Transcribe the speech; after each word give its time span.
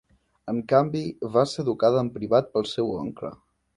En 0.53 0.61
canvi, 0.71 1.01
va 1.37 1.43
ser 1.51 1.61
educada 1.65 2.01
en 2.07 2.11
privat 2.17 2.51
pel 2.57 2.67
seu 2.73 2.91
oncle. 3.03 3.31